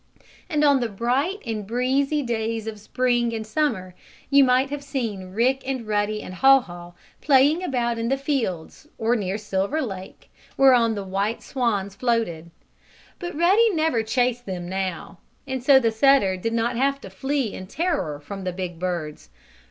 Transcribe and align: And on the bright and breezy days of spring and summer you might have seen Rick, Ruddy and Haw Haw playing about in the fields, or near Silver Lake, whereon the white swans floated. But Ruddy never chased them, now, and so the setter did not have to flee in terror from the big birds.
And 0.49 0.63
on 0.63 0.79
the 0.79 0.89
bright 0.89 1.41
and 1.45 1.67
breezy 1.67 2.23
days 2.23 2.65
of 2.65 2.79
spring 2.79 3.33
and 3.35 3.45
summer 3.45 3.93
you 4.31 4.43
might 4.43 4.71
have 4.71 4.83
seen 4.83 5.31
Rick, 5.31 5.61
Ruddy 5.81 6.23
and 6.23 6.33
Haw 6.33 6.59
Haw 6.61 6.93
playing 7.21 7.61
about 7.63 7.99
in 7.99 8.09
the 8.09 8.17
fields, 8.17 8.87
or 8.97 9.15
near 9.15 9.37
Silver 9.37 9.79
Lake, 9.79 10.31
whereon 10.57 10.95
the 10.95 11.03
white 11.03 11.43
swans 11.43 11.93
floated. 11.95 12.49
But 13.19 13.35
Ruddy 13.35 13.69
never 13.75 14.01
chased 14.01 14.47
them, 14.47 14.67
now, 14.67 15.19
and 15.45 15.63
so 15.63 15.79
the 15.79 15.91
setter 15.91 16.35
did 16.35 16.53
not 16.53 16.75
have 16.77 16.99
to 17.01 17.11
flee 17.11 17.53
in 17.53 17.67
terror 17.67 18.19
from 18.19 18.43
the 18.43 18.51
big 18.51 18.79
birds. 18.79 19.29